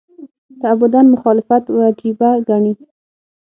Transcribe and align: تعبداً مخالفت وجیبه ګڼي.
تعبداً 0.61 1.01
مخالفت 1.13 1.63
وجیبه 1.77 2.29
ګڼي. 2.47 2.73